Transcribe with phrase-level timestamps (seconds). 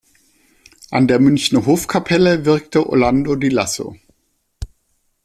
[0.89, 3.97] An der Münchener Hofkapelle wirkte Orlando di Lasso.